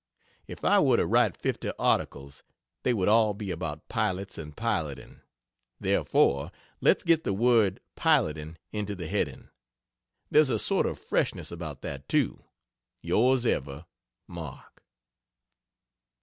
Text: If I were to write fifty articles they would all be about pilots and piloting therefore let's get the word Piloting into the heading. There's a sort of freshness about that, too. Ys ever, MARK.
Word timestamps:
If 0.47 0.65
I 0.65 0.79
were 0.79 0.97
to 0.97 1.05
write 1.05 1.37
fifty 1.37 1.69
articles 1.77 2.41
they 2.81 2.91
would 2.91 3.07
all 3.07 3.35
be 3.35 3.51
about 3.51 3.87
pilots 3.87 4.35
and 4.39 4.57
piloting 4.57 5.21
therefore 5.79 6.51
let's 6.79 7.03
get 7.03 7.23
the 7.23 7.33
word 7.35 7.79
Piloting 7.95 8.57
into 8.71 8.95
the 8.95 9.05
heading. 9.07 9.49
There's 10.31 10.49
a 10.49 10.57
sort 10.57 10.87
of 10.87 10.97
freshness 10.97 11.51
about 11.51 11.83
that, 11.83 12.09
too. 12.09 12.43
Ys 13.03 13.45
ever, 13.45 13.85
MARK. 14.27 14.83